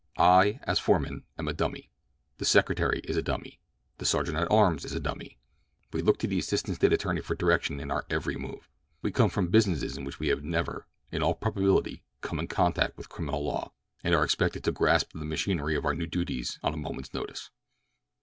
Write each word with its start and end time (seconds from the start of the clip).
"I, 0.17 0.59
as 0.63 0.79
foreman, 0.79 1.25
am 1.37 1.47
a 1.47 1.53
dummy; 1.53 1.91
the 2.39 2.45
secretary 2.45 3.01
is 3.03 3.17
a 3.17 3.21
dummy; 3.21 3.59
the 3.99 4.05
sergeant 4.07 4.35
at 4.35 4.49
arms 4.49 4.83
is 4.83 4.93
a 4.93 4.99
dummy. 4.99 5.37
We 5.93 6.01
look 6.01 6.17
to 6.17 6.27
the 6.27 6.39
assistant 6.39 6.77
State 6.77 6.91
attorney 6.91 7.21
for 7.21 7.35
direction 7.35 7.79
in 7.79 7.91
our 7.91 8.07
every 8.09 8.35
move. 8.35 8.67
We 9.03 9.11
come 9.11 9.29
from 9.29 9.49
businesses 9.51 9.97
in 9.97 10.03
which 10.03 10.19
we 10.19 10.29
have 10.29 10.43
never, 10.43 10.87
in 11.11 11.21
all 11.21 11.35
probability, 11.35 12.01
come 12.21 12.39
in 12.39 12.47
contact 12.47 12.97
with 12.97 13.09
criminal 13.09 13.43
law, 13.45 13.73
and 14.03 14.15
we 14.15 14.15
are 14.19 14.23
expected 14.23 14.63
to 14.63 14.71
grasp 14.71 15.11
the 15.13 15.23
machinery 15.23 15.75
of 15.75 15.85
our 15.85 15.93
new 15.93 16.07
duties 16.07 16.57
on 16.63 16.73
a 16.73 16.77
moment's 16.77 17.13
notice. 17.13 17.51